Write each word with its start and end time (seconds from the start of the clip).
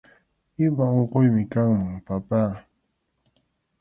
Ima 0.65 0.85
unquymi 0.99 1.43
kanman, 1.51 1.95
papá 2.07 2.41